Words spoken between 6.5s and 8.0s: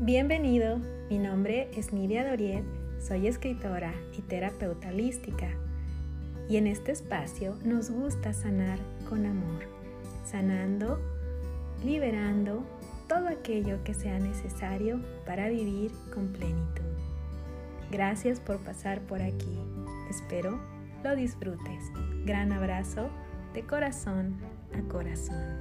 en este espacio nos